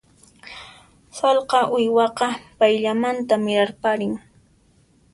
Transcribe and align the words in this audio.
Sallqa 1.17 1.59
uywaqa 1.77 2.27
payllamanta 2.59 3.35
mirarparin. 3.45 4.13